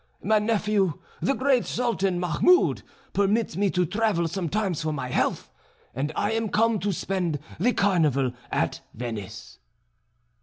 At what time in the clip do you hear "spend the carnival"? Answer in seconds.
6.91-8.31